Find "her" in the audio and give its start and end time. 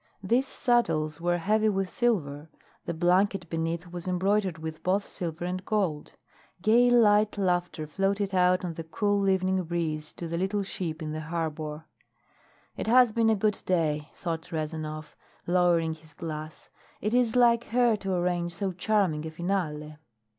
17.65-17.95